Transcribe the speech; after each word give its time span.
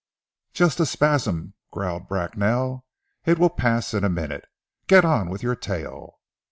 "Just 0.53 0.79
a 0.79 0.87
spasm," 0.87 1.53
growled 1.69 2.07
Bracknell. 2.07 2.87
"It 3.25 3.37
will 3.37 3.51
pass 3.51 3.93
in 3.93 4.03
a 4.03 4.09
minute. 4.09 4.45
Get 4.87 5.05
on 5.05 5.29
with 5.29 5.43
your 5.43 5.55
tale." 5.55 6.19